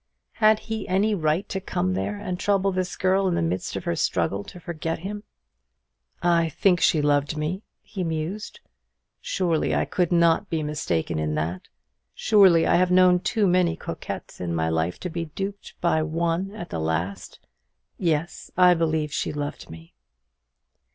[0.37, 3.83] Had he any right to come there and trouble this girl in the midst of
[3.83, 5.21] her struggle to forget him?
[6.23, 8.61] "I think she loved me," he mused;
[9.19, 11.67] "surely I could not be mistaken in that;
[12.15, 16.49] surely I have known too many coquettes in my life to be duped by one
[16.55, 17.37] at the last!
[17.99, 19.93] Yes, I believe she loved me."